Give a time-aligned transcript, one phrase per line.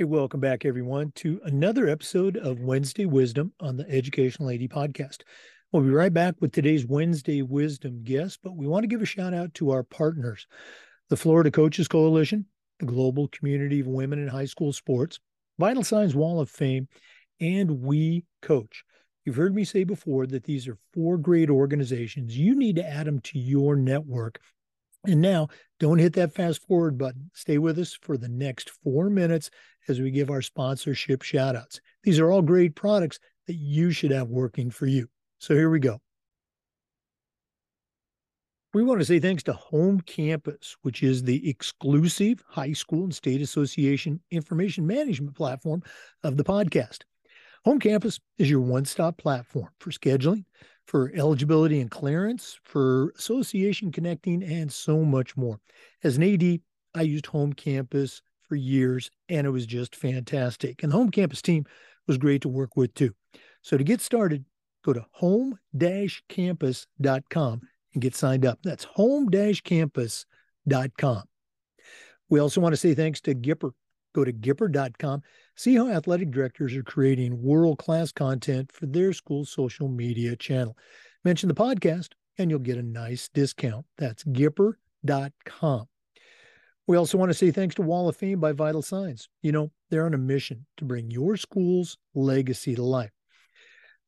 [0.00, 5.24] Hey, welcome back, everyone, to another episode of Wednesday Wisdom on the Educational AD Podcast.
[5.70, 9.04] We'll be right back with today's Wednesday Wisdom guest, but we want to give a
[9.04, 10.46] shout out to our partners
[11.10, 12.46] the Florida Coaches Coalition,
[12.78, 15.20] the Global Community of Women in High School Sports,
[15.58, 16.88] Vital Signs Wall of Fame,
[17.38, 18.84] and We Coach.
[19.26, 22.38] You've heard me say before that these are four great organizations.
[22.38, 24.40] You need to add them to your network
[25.06, 25.48] and now,
[25.80, 27.30] don't hit that fast forward button.
[27.34, 29.50] Stay with us for the next four minutes
[29.88, 31.80] as we give our sponsorship shout outs.
[32.04, 35.08] These are all great products that you should have working for you.
[35.38, 35.98] So here we go.
[38.72, 43.14] We want to say thanks to Home Campus, which is the exclusive high school and
[43.14, 45.82] state association information management platform
[46.22, 46.98] of the podcast.
[47.64, 50.44] Home Campus is your one stop platform for scheduling,
[50.90, 55.60] for eligibility and clearance, for association connecting, and so much more.
[56.02, 56.58] As an AD,
[56.96, 60.82] I used Home Campus for years, and it was just fantastic.
[60.82, 61.64] And the Home Campus team
[62.08, 63.14] was great to work with too.
[63.62, 64.44] So to get started,
[64.84, 67.60] go to home-campus.com
[67.92, 68.58] and get signed up.
[68.64, 71.22] That's home-campus.com.
[72.28, 73.70] We also want to say thanks to Gipper.
[74.14, 75.22] Go to gipper.com
[75.60, 80.74] See how athletic directors are creating world class content for their school's social media channel.
[81.22, 83.84] Mention the podcast and you'll get a nice discount.
[83.98, 85.86] That's gipper.com.
[86.86, 89.28] We also want to say thanks to Wall of Fame by Vital Signs.
[89.42, 93.12] You know, they're on a mission to bring your school's legacy to life.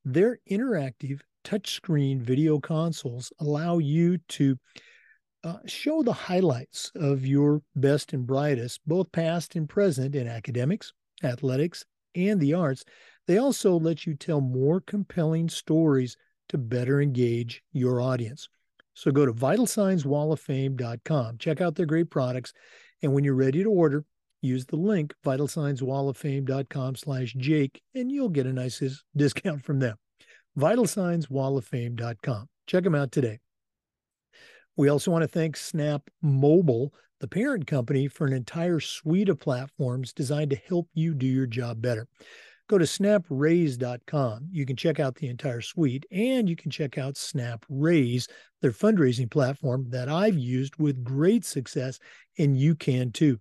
[0.07, 4.57] Their interactive touchscreen video consoles allow you to
[5.45, 10.93] uh, show the highlights of your best and brightest, both past and present, in academics,
[11.23, 12.85] athletics, and the arts,
[13.27, 16.17] they also let you tell more compelling stories
[16.49, 18.49] to better engage your audience.
[18.95, 22.53] So go to vitalsignswalloffame.com, check out their great products,
[23.03, 24.05] and when you're ready to order,
[24.43, 28.83] use the link vitalsignswalloffame.com slash Jake, and you'll get a nice
[29.17, 29.97] discount from them.
[30.59, 32.49] vitalsignswalloffame.com.
[32.67, 33.39] Check them out today.
[34.77, 39.39] We also want to thank Snap Mobile the parent company for an entire suite of
[39.39, 42.09] platforms designed to help you do your job better.
[42.69, 44.49] Go to snapraise.com.
[44.51, 48.27] You can check out the entire suite and you can check out Snap Raise,
[48.61, 52.01] their fundraising platform that I've used with great success,
[52.39, 53.39] and you can too.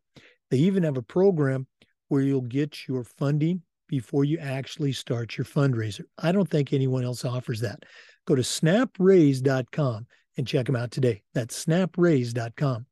[0.51, 1.65] They even have a program
[2.09, 6.03] where you'll get your funding before you actually start your fundraiser.
[6.19, 7.83] I don't think anyone else offers that.
[8.27, 10.05] Go to snapraise.com
[10.41, 11.21] and check them out today.
[11.35, 12.87] That's snapraise.com.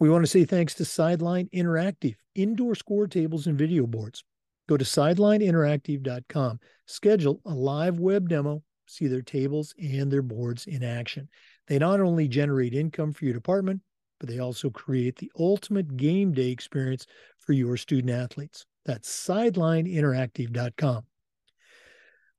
[0.00, 4.24] We want to say thanks to Sideline Interactive, indoor score tables and video boards.
[4.66, 10.82] Go to sidelineinteractive.com, schedule a live web demo, see their tables and their boards in
[10.82, 11.28] action.
[11.66, 13.82] They not only generate income for your department,
[14.18, 17.06] but they also create the ultimate game day experience
[17.38, 18.64] for your student athletes.
[18.86, 21.02] That's sidelineinteractive.com.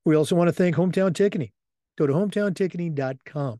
[0.03, 1.51] We also want to thank Hometown Ticketing.
[1.97, 3.59] Go to hometownticketing.com.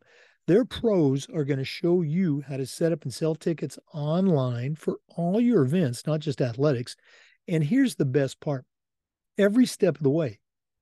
[0.50, 4.74] Their pros are going to show you how to set up and sell tickets online
[4.74, 6.96] for all your events, not just athletics.
[7.48, 8.66] And here's the best part
[9.38, 10.40] every step of the way,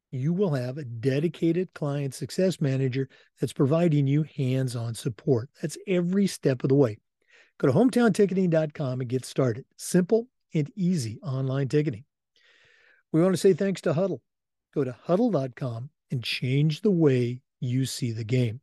[0.09, 3.09] you will have a dedicated client success manager
[3.41, 5.49] that's providing you hands on support.
[5.61, 6.97] That's every step of the way.
[7.57, 9.65] Go to hometownticketing.com and get started.
[9.75, 12.05] Simple and easy online ticketing.
[13.11, 14.21] We want to say thanks to Hudl.
[14.73, 18.61] Go to hudl.com and change the way you see the game.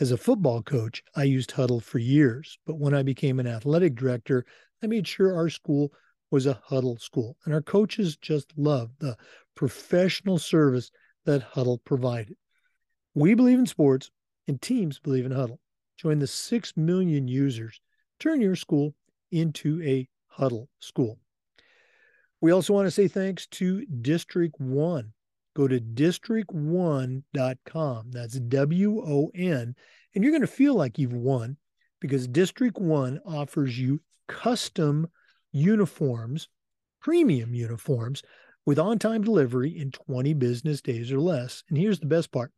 [0.00, 3.94] As a football coach, I used hudl for years, but when I became an athletic
[3.94, 4.44] director,
[4.82, 5.92] I made sure our school
[6.32, 9.16] was a hudl school, and our coaches just loved the
[9.54, 10.90] professional service
[11.26, 12.36] that hudl provided.
[13.14, 14.10] We believe in sports,
[14.48, 15.58] and teams believe in hudl.
[15.96, 17.80] Join the 6 million users.
[18.18, 18.96] Turn your school
[19.30, 21.20] into a huddle school.
[22.40, 25.12] We also want to say thanks to District Won
[25.54, 28.10] go to districtwon.com.
[28.10, 29.74] That's W O N.
[30.14, 31.56] And you're going to feel like you've won
[32.00, 35.08] because District Won offers you custom
[35.52, 36.48] uniforms,
[37.00, 38.22] premium uniforms
[38.66, 41.62] with on time delivery in 20 business days or less.
[41.68, 42.52] And here's the best part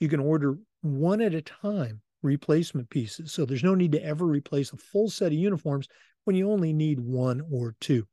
[0.00, 3.32] you can order one at a time replacement pieces.
[3.32, 5.88] So there's no need to ever replace a full set of uniforms
[6.24, 8.06] when you only need one or two.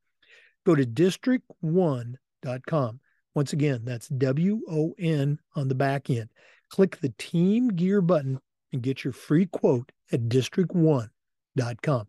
[0.66, 3.00] Go to districtwon.com.
[3.34, 6.28] Once again, that's W O N on the back end.
[6.68, 8.40] Click the Team Gear button
[8.72, 12.06] and get your free quote at districtwon.com.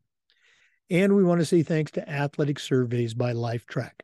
[0.90, 4.02] And we want to say thanks to Athletic Surveys by Lifetrack.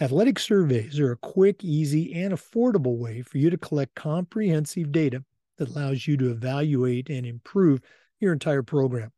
[0.00, 5.22] Athletic surveys are a quick, easy, and affordable way for you to collect comprehensive data
[5.58, 7.80] that allows you to evaluate and improve
[8.18, 9.12] your entire program.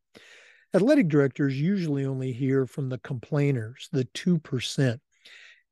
[0.73, 4.99] Athletic directors usually only hear from the complainers, the 2%.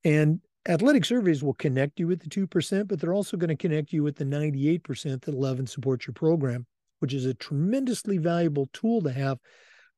[0.06, 3.94] And athletic surveys will connect you with the 2%, but they're also going to connect
[3.94, 6.66] you with the 98% that love and support your program,
[7.00, 9.40] which is a tremendously valuable tool to have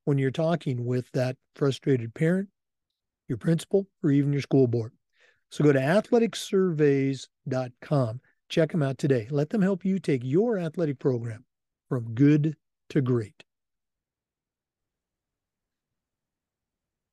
[0.06, 2.50] when you're talking with that frustrated parent,
[3.28, 4.92] your principal, or even your school board.
[5.50, 8.22] So go to athleticsurveys.com.
[8.50, 9.28] Check them out today.
[9.30, 11.46] Let them help you take your athletic program
[11.90, 12.56] from good
[12.90, 13.44] to great.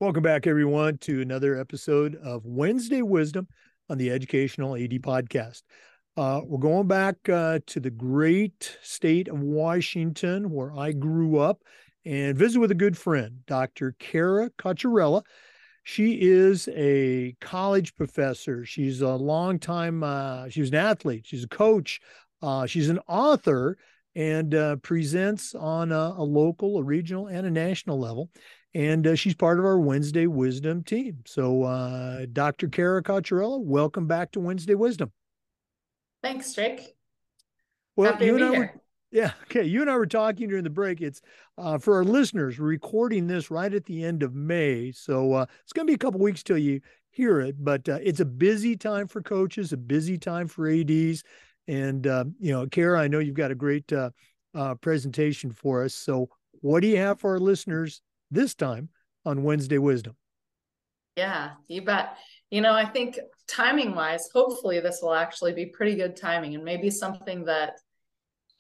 [0.01, 3.47] Welcome back, everyone, to another episode of Wednesday Wisdom
[3.91, 5.61] on the Educational AD Podcast.
[6.17, 11.61] Uh, we're going back uh, to the great state of Washington, where I grew up,
[12.07, 13.95] and visit with a good friend, Dr.
[13.99, 15.23] Cara Cocchiarella.
[15.83, 18.65] She is a college professor.
[18.65, 22.01] She's a long time, uh, she was an athlete, she's a coach,
[22.41, 23.77] uh, she's an author,
[24.15, 28.31] and uh, presents on a, a, local, a regional, and a national level
[28.75, 31.19] and uh, she's part of our Wednesday Wisdom team.
[31.27, 32.69] So, uh, Dr.
[32.69, 35.11] Cara Cocchiarella, welcome back to Wednesday Wisdom.
[36.23, 36.95] Thanks, Jake.
[37.97, 38.75] Well, Happy you and I were,
[39.11, 39.65] yeah, okay.
[39.65, 41.01] You and I were talking during the break.
[41.01, 41.21] It's
[41.59, 42.59] uh, for our listeners.
[42.59, 45.95] We're recording this right at the end of May, so uh, it's going to be
[45.95, 46.81] a couple weeks till you
[47.11, 47.57] hear it.
[47.63, 51.25] But uh, it's a busy time for coaches, a busy time for ads,
[51.67, 53.93] and uh, you know, Cara, I know you've got a great
[54.81, 55.95] presentation for us.
[55.95, 56.29] So,
[56.61, 58.89] what do you have for our listeners this time
[59.25, 60.17] on Wednesday Wisdom.
[61.17, 62.17] Yeah, you bet.
[62.51, 66.65] You know, I think timing wise, hopefully this will actually be pretty good timing and
[66.65, 67.81] maybe something that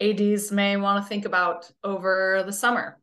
[0.00, 2.98] ADs may want to think about over the summer,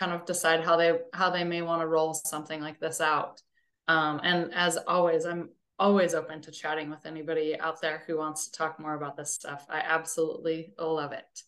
[0.00, 3.40] kind of decide how they how they may want to roll something like this out.
[3.88, 8.48] Um, and as always, I'm always open to chatting with anybody out there who wants
[8.48, 9.66] to talk more about this stuff.
[9.68, 11.42] I absolutely love it.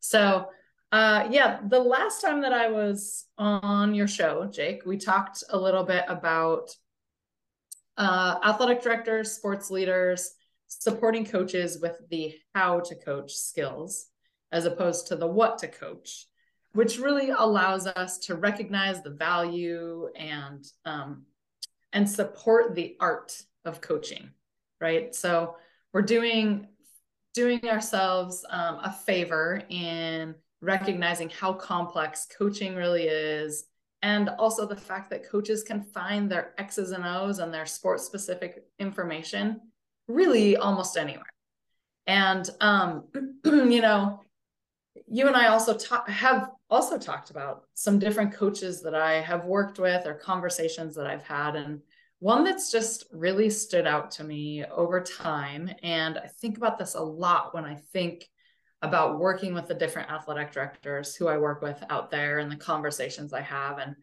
[0.00, 0.48] So
[0.90, 5.58] uh, yeah, the last time that I was on your show, Jake, we talked a
[5.58, 6.70] little bit about
[7.98, 10.30] uh, athletic directors, sports leaders,
[10.68, 14.06] supporting coaches with the how to coach skills
[14.52, 16.26] as opposed to the what to coach,
[16.72, 21.24] which really allows us to recognize the value and um,
[21.92, 24.30] and support the art of coaching,
[24.80, 25.14] right?
[25.14, 25.56] So
[25.92, 26.68] we're doing
[27.34, 33.64] doing ourselves um, a favor in recognizing how complex coaching really is
[34.02, 38.04] and also the fact that coaches can find their x's and o's and their sports
[38.04, 39.60] specific information
[40.08, 41.26] really almost anywhere.
[42.06, 43.04] And um,
[43.44, 44.20] you know
[45.06, 49.78] you and i also have also talked about some different coaches that i have worked
[49.78, 51.80] with or conversations that i've had and
[52.18, 56.94] one that's just really stood out to me over time and i think about this
[56.94, 58.28] a lot when i think
[58.82, 62.56] about working with the different athletic directors who I work with out there and the
[62.56, 63.78] conversations I have.
[63.78, 63.96] And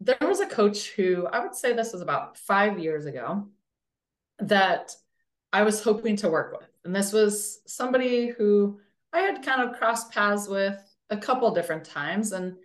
[0.00, 3.48] there was a coach who I would say this was about five years ago
[4.38, 4.94] that
[5.52, 6.68] I was hoping to work with.
[6.84, 8.80] And this was somebody who
[9.12, 10.78] I had kind of crossed paths with
[11.10, 12.32] a couple different times.
[12.32, 12.56] And,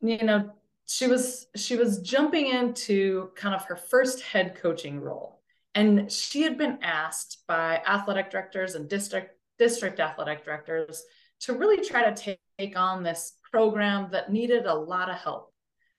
[0.00, 0.50] you know,
[0.86, 5.40] she was she was jumping into kind of her first head coaching role
[5.74, 11.04] and she had been asked by athletic directors and district district athletic directors
[11.40, 15.52] to really try to take on this program that needed a lot of help.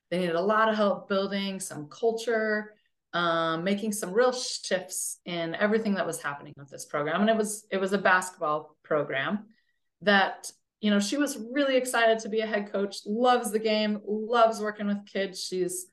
[0.09, 2.73] They needed a lot of help building some culture,
[3.13, 7.21] um, making some real shifts in everything that was happening with this program.
[7.21, 9.45] And it was it was a basketball program
[10.01, 12.97] that you know she was really excited to be a head coach.
[13.05, 15.43] Loves the game, loves working with kids.
[15.43, 15.87] She's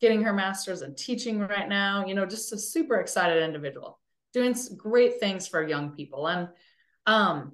[0.00, 2.04] getting her master's in teaching right now.
[2.06, 4.00] You know, just a super excited individual,
[4.32, 6.26] doing great things for young people.
[6.28, 6.48] And
[7.06, 7.52] um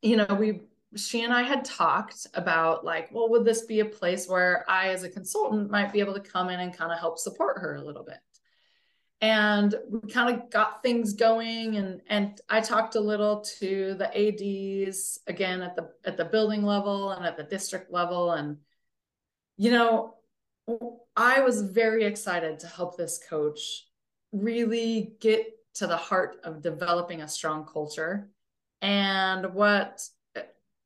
[0.00, 0.60] you know we
[0.96, 4.88] she and I had talked about like, well, would this be a place where I,
[4.88, 7.76] as a consultant, might be able to come in and kind of help support her
[7.76, 8.18] a little bit?
[9.20, 14.08] And we kind of got things going, and and I talked a little to the
[14.08, 18.58] ads again at the at the building level and at the district level, and
[19.56, 20.16] you know,
[21.16, 23.86] I was very excited to help this coach
[24.32, 28.28] really get to the heart of developing a strong culture
[28.82, 30.02] and what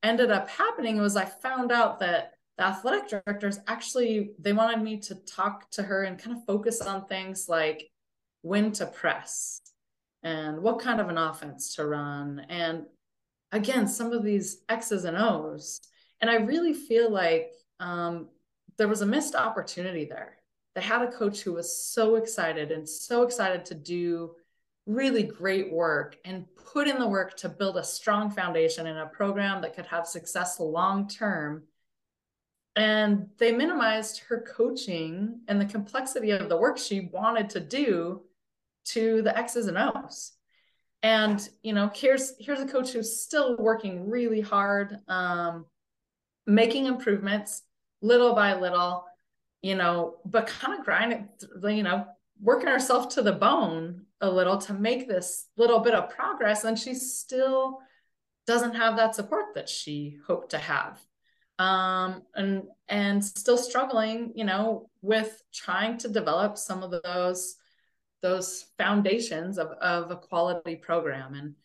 [0.03, 4.97] ended up happening was I found out that the athletic directors actually they wanted me
[5.01, 7.89] to talk to her and kind of focus on things like
[8.43, 9.59] when to press
[10.23, 12.45] and what kind of an offense to run.
[12.49, 12.85] And
[13.51, 15.81] again some of these x's and o's.
[16.21, 18.29] And i really feel like um,
[18.77, 20.37] there was a missed opportunity there.
[20.75, 24.31] They had a coach who was so excited and so excited to do
[24.87, 29.05] really great work and put in the work to build a strong foundation in a
[29.05, 31.63] program that could have success long term.
[32.75, 38.21] And they minimized her coaching and the complexity of the work she wanted to do
[38.85, 40.33] to the X's and O's.
[41.03, 45.65] And you know, here's here's a coach who's still working really hard, um,
[46.45, 47.63] making improvements
[48.01, 49.05] little by little,
[49.61, 51.29] you know, but kind of grinding,
[51.63, 52.05] you know,
[52.41, 56.63] working ourselves to the bone a little to make this little bit of progress.
[56.63, 57.79] And she still
[58.45, 60.99] doesn't have that support that she hoped to have.
[61.59, 67.55] Um, and and still struggling, you know, with trying to develop some of those
[68.21, 71.33] those foundations of, of a quality program.
[71.33, 71.55] And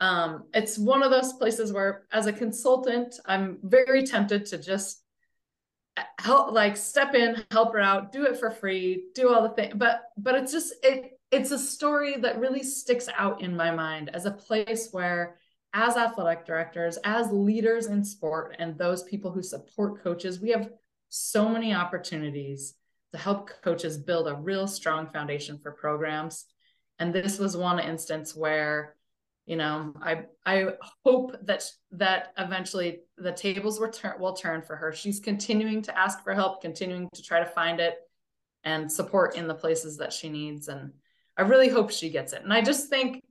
[0.00, 5.02] um, it's one of those places where as a consultant, I'm very tempted to just
[6.18, 9.74] help like step in help her out do it for free do all the things
[9.76, 14.10] but but it's just it it's a story that really sticks out in my mind
[14.14, 15.36] as a place where
[15.74, 20.70] as athletic directors as leaders in sport and those people who support coaches we have
[21.08, 22.74] so many opportunities
[23.12, 26.44] to help coaches build a real strong foundation for programs.
[26.98, 28.94] And this was one instance where
[29.46, 30.66] you know i i
[31.06, 34.92] hope that that eventually the tables will turn will turn for her.
[34.92, 37.94] She's continuing to ask for help continuing to try to find it
[38.64, 40.68] and support in the places that she needs.
[40.68, 40.92] And
[41.38, 43.22] i really hope she gets it and i just think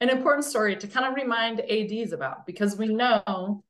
[0.00, 3.62] an important story to kind of remind ads about because we know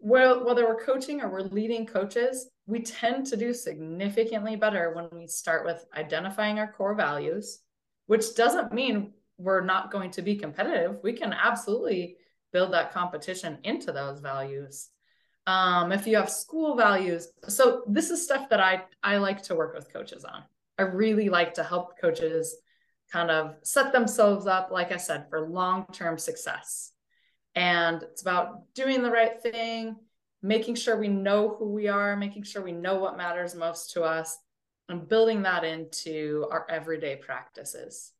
[0.00, 5.26] whether we're coaching or we're leading coaches we tend to do significantly better when we
[5.26, 7.60] start with identifying our core values
[8.06, 12.16] which doesn't mean we're not going to be competitive, we can absolutely
[12.52, 14.90] build that competition into those values.
[15.46, 19.54] Um, if you have school values, so this is stuff that I I like to
[19.54, 20.42] work with coaches on.
[20.78, 22.56] I really like to help coaches
[23.12, 26.92] kind of set themselves up, like I said, for long-term success.
[27.54, 29.96] And it's about doing the right thing,
[30.42, 34.02] making sure we know who we are, making sure we know what matters most to
[34.02, 34.36] us,
[34.88, 38.12] and building that into our everyday practices.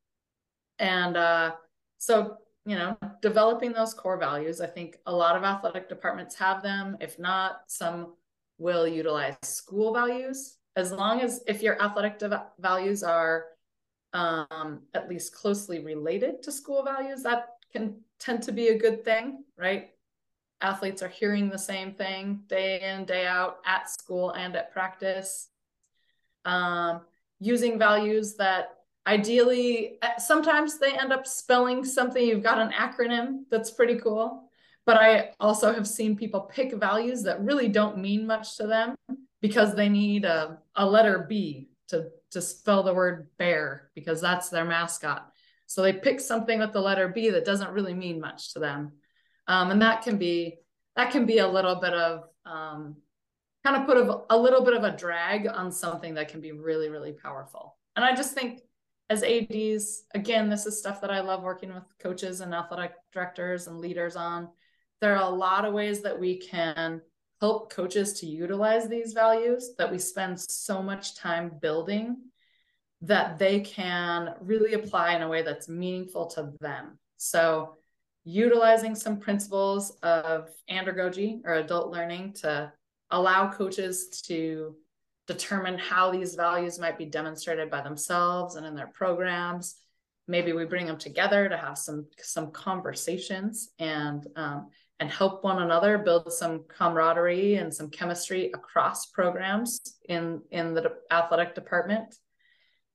[0.78, 1.52] And uh,
[1.98, 6.62] so, you know, developing those core values, I think a lot of athletic departments have
[6.62, 6.96] them.
[7.00, 8.14] If not, some
[8.58, 10.56] will utilize school values.
[10.76, 12.20] As long as if your athletic
[12.58, 13.46] values are
[14.12, 19.04] um, at least closely related to school values, that can tend to be a good
[19.04, 19.90] thing, right?
[20.60, 25.48] Athletes are hearing the same thing day in, day out at school and at practice.
[26.44, 27.02] Um,
[27.40, 33.40] using values that ideally uh, sometimes they end up spelling something you've got an acronym
[33.50, 34.48] that's pretty cool
[34.86, 38.94] but i also have seen people pick values that really don't mean much to them
[39.44, 44.48] because they need a, a letter b to to spell the word bear because that's
[44.48, 45.30] their mascot.
[45.66, 48.92] So they pick something with the letter b that doesn't really mean much to them.
[49.46, 50.60] Um, and that can be
[50.96, 52.96] that can be a little bit of um,
[53.62, 56.52] kind of put a, a little bit of a drag on something that can be
[56.52, 57.76] really really powerful.
[57.96, 58.62] And i just think
[59.10, 63.66] as ads again this is stuff that i love working with coaches and athletic directors
[63.66, 64.48] and leaders on.
[65.02, 67.02] There are a lot of ways that we can
[67.44, 72.16] help coaches to utilize these values that we spend so much time building
[73.02, 76.98] that they can really apply in a way that's meaningful to them.
[77.18, 77.74] So
[78.24, 82.72] utilizing some principles of andragogy or adult learning to
[83.10, 84.74] allow coaches to
[85.26, 89.74] determine how these values might be demonstrated by themselves and in their programs.
[90.26, 94.70] Maybe we bring them together to have some some conversations and um,
[95.00, 100.92] and help one another build some camaraderie and some chemistry across programs in in the
[101.10, 102.14] athletic department.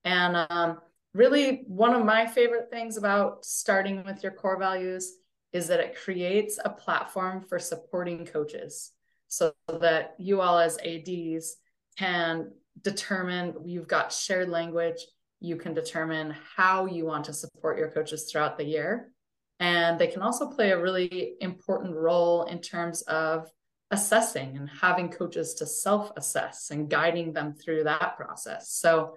[0.05, 0.79] And um,
[1.13, 5.13] really one of my favorite things about starting with your core values
[5.51, 8.91] is that it creates a platform for supporting coaches
[9.27, 11.57] so that you all as ads
[11.97, 12.51] can
[12.81, 15.05] determine you've got shared language
[15.41, 19.11] you can determine how you want to support your coaches throughout the year
[19.59, 23.49] and they can also play a really important role in terms of
[23.91, 28.71] assessing and having coaches to self assess and guiding them through that process.
[28.71, 29.15] So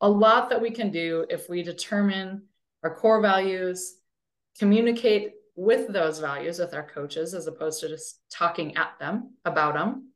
[0.00, 2.42] a lot that we can do if we determine
[2.82, 3.96] our core values
[4.58, 9.74] communicate with those values with our coaches as opposed to just talking at them about
[9.74, 10.12] them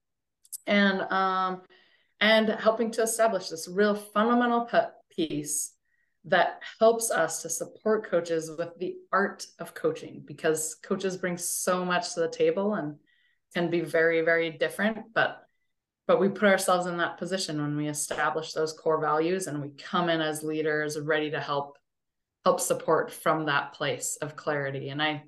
[0.66, 1.62] and um,
[2.20, 4.68] and helping to establish this real fundamental
[5.10, 5.72] piece
[6.26, 11.84] that helps us to support coaches with the art of coaching because coaches bring so
[11.84, 12.96] much to the table and
[13.54, 15.42] can be very very different but
[16.08, 19.68] but we put ourselves in that position when we establish those core values and we
[19.70, 21.78] come in as leaders ready to help
[22.44, 25.22] help support from that place of clarity and i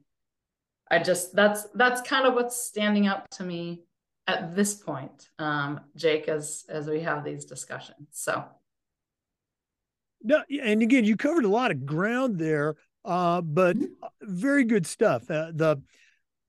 [0.91, 3.83] i just that's that's kind of what's standing out to me
[4.29, 8.09] at this point, um, Jake, as as we have these discussions.
[8.13, 8.45] So.
[10.23, 13.93] No, and again, you covered a lot of ground there, uh, but mm-hmm.
[14.23, 15.31] very good stuff.
[15.31, 15.81] Uh, the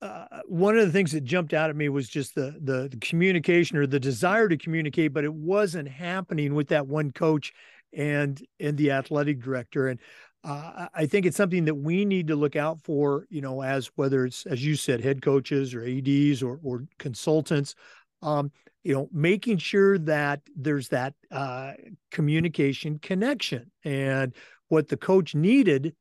[0.01, 2.97] uh, one of the things that jumped out at me was just the, the, the
[3.01, 7.51] communication or the desire to communicate, but it wasn't happening with that one coach
[7.91, 9.87] and and the athletic director.
[9.87, 9.99] And
[10.43, 13.25] uh, I think it's something that we need to look out for.
[13.29, 17.75] You know, as whether it's as you said, head coaches or ads or or consultants.
[18.21, 18.51] Um,
[18.89, 21.73] you know, making sure that there's that uh,
[22.09, 23.69] communication connection.
[23.83, 24.33] And
[24.69, 25.93] what the coach needed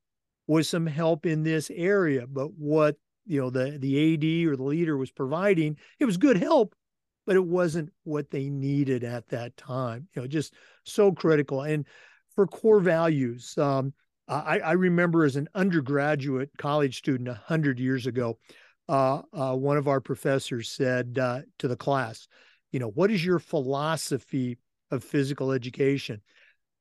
[0.47, 4.63] was some help in this area, but what you know the the AD or the
[4.63, 5.77] leader was providing.
[6.01, 6.75] It was good help,
[7.27, 10.09] but it wasn't what they needed at that time.
[10.17, 10.55] You know, just
[10.85, 11.65] so critical.
[11.65, 11.85] And
[12.35, 13.93] for core values, um,
[14.29, 18.39] I, I, remember as an undergraduate college student a hundred years ago,
[18.89, 22.29] uh, uh, one of our professors said uh, to the class,
[22.73, 24.59] "You know, what is your philosophy
[24.91, 26.23] of physical education?"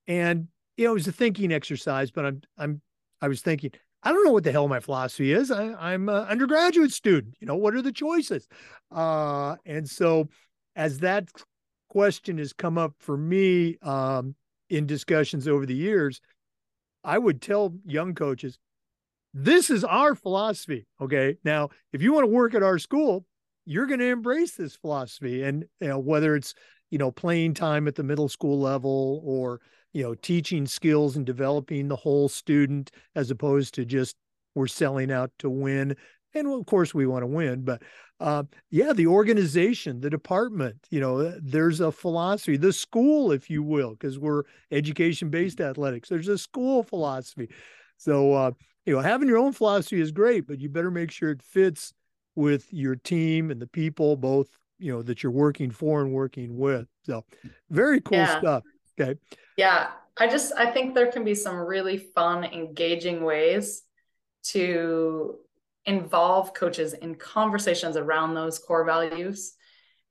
[0.08, 2.82] And you know, it was a thinking exercise, but I'm I'm
[3.22, 3.72] I was thinking,
[4.03, 5.51] I don't know what the hell my philosophy is.
[5.51, 7.36] I, am an undergraduate student.
[7.39, 8.48] You know, what are the choices?
[8.91, 10.29] Uh, and so,
[10.75, 11.29] as that
[11.89, 14.36] question has come up for me um,
[14.70, 16.22] in discussions over the years,
[17.03, 18.60] I would tell young coaches,
[19.34, 20.86] this is our philosophy.
[21.01, 21.38] Okay.
[21.44, 23.25] Now, if you want to work at our school,
[23.68, 25.44] you're going to embrace this philosophy.
[25.44, 26.54] And you know, whether it's,
[26.90, 29.60] you know, playing time at the middle school level or,
[29.94, 34.16] you know teaching skills and developing the whole student as opposed to just
[34.54, 35.96] we're selling out to win
[36.36, 37.82] and of course we want to win but
[38.20, 43.64] uh, yeah the organization the department you know there's a philosophy the school if you
[43.64, 47.50] will because we're education based athletics there's a school philosophy
[47.98, 48.52] so uh,
[48.86, 51.94] you know having your own philosophy is great but you better make sure it fits
[52.38, 54.48] with your team and the people both
[54.79, 57.25] you know that you're working for and working with so
[57.69, 58.39] very cool yeah.
[58.39, 58.63] stuff
[59.00, 59.19] Okay.
[59.58, 59.89] Yeah.
[60.19, 63.84] I just I think there can be some really fun, engaging ways
[64.45, 65.36] to
[65.86, 69.54] involve coaches in conversations around those core values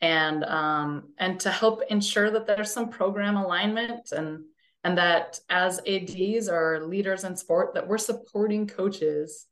[0.01, 4.45] and um, and to help ensure that there's some program alignment and
[4.85, 9.47] and that as ads or leaders in sport that we're supporting coaches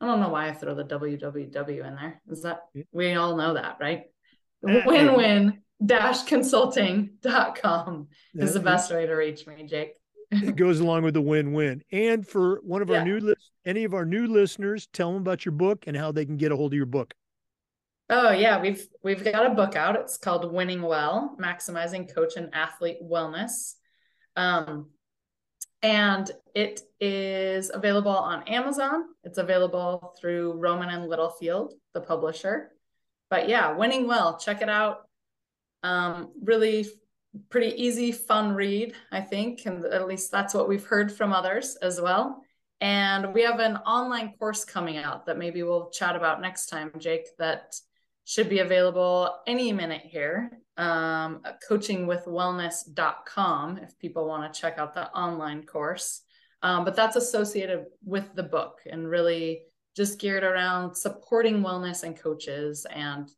[0.00, 2.20] I don't know why I throw the www in there.
[2.30, 2.60] Is that
[2.92, 4.04] we all know that, right?
[4.62, 9.94] Win-win dash consulting.com is the best way to reach me, Jake.
[10.30, 11.82] it goes along with the win-win.
[11.92, 13.04] And for one of our yeah.
[13.04, 16.24] new list, any of our new listeners, tell them about your book and how they
[16.24, 17.14] can get a hold of your book.
[18.08, 19.96] Oh yeah, we've we've got a book out.
[19.96, 23.74] It's called Winning Well: Maximizing Coach and Athlete Wellness.
[24.36, 24.90] Um,
[25.82, 29.06] and it is available on Amazon.
[29.24, 32.70] It's available through Rowman and Littlefield, the publisher.
[33.30, 35.08] But yeah, Winning Well, check it out.
[35.82, 36.86] Um, really
[37.50, 39.66] pretty easy, fun read, I think.
[39.66, 42.42] And at least that's what we've heard from others as well.
[42.80, 46.92] And we have an online course coming out that maybe we'll chat about next time,
[46.98, 47.74] Jake, that
[48.24, 50.58] should be available any minute here.
[50.76, 56.22] Um, coachingwithwellness.com if people want to check out the online course.
[56.62, 59.62] Um, but that's associated with the book and really
[59.94, 63.30] just geared around supporting wellness and coaches and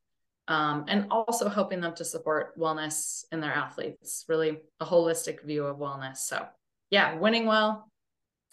[0.46, 5.64] um, and also helping them to support wellness in their athletes really a holistic view
[5.64, 6.46] of wellness so
[6.90, 7.90] yeah winning well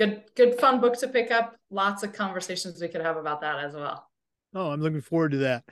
[0.01, 1.55] good, good, fun book to pick up.
[1.69, 4.07] Lots of conversations we could have about that as well.
[4.55, 5.63] Oh, I'm looking forward to that.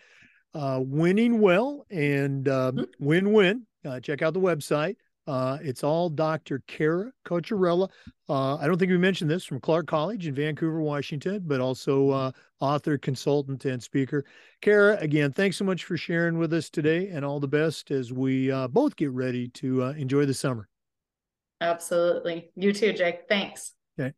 [0.53, 3.05] Uh, winning well and um, mm-hmm.
[3.05, 3.67] win win.
[3.85, 4.95] Uh, check out the website.
[5.29, 6.63] Uh, it's all Dr.
[6.65, 7.11] Cara.
[7.29, 12.09] Uh, I don't think we mentioned this from Clark College in Vancouver, Washington, but also
[12.09, 14.25] uh, author, consultant, and speaker.
[14.61, 18.11] Cara, again, thanks so much for sharing with us today, and all the best as
[18.11, 20.67] we uh, both get ready to uh, enjoy the summer.
[21.61, 22.49] Absolutely.
[22.55, 23.27] You too, Jake.
[23.29, 23.73] Thanks.
[23.99, 24.13] Okay.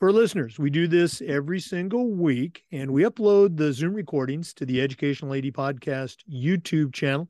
[0.00, 4.64] For listeners, we do this every single week, and we upload the Zoom recordings to
[4.64, 7.28] the Educational AD Podcast YouTube channel.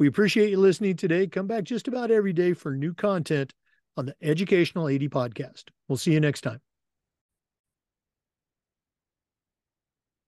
[0.00, 1.28] We appreciate you listening today.
[1.28, 3.54] Come back just about every day for new content
[3.96, 5.66] on the Educational AD Podcast.
[5.86, 6.60] We'll see you next time.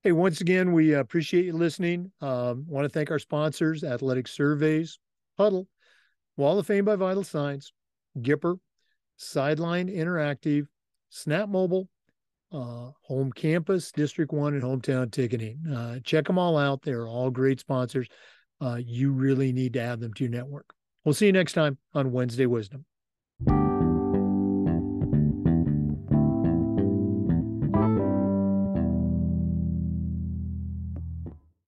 [0.03, 2.13] Hey, once again, we appreciate you listening.
[2.21, 4.99] Um, want to thank our sponsors, Athletic Surveys,
[5.37, 5.67] Hudl,
[6.37, 7.73] Wall of Fame by Vital Signs,
[8.17, 8.55] Gipper,
[9.17, 10.67] Sideline Interactive,
[11.13, 11.87] Snap Mobile,
[12.51, 15.65] uh, Home Campus, District Won, and Hometown Ticketing.
[15.67, 16.81] Uh, check them all out.
[16.81, 18.07] They're all great sponsors
[18.63, 20.73] uh, you really need to add them to your network.
[21.03, 22.85] We'll see you next time on Wednesday Wisdom.